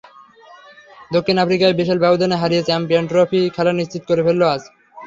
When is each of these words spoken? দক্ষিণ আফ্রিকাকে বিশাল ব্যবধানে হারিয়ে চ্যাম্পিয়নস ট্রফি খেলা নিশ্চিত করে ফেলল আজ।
দক্ষিণ 1.11 1.35
আফ্রিকাকে 1.37 1.79
বিশাল 1.81 1.97
ব্যবধানে 2.01 2.35
হারিয়ে 2.41 2.65
চ্যাম্পিয়নস 2.67 3.09
ট্রফি 3.11 3.41
খেলা 3.55 3.73
নিশ্চিত 3.73 4.01
করে 4.09 4.21
ফেলল 4.25 4.41
আজ। 4.53 4.61